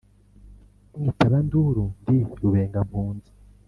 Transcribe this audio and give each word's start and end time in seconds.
Mwitabanduru 0.99 1.83
ndi 2.01 2.17
Rubengampunzi. 2.39 3.31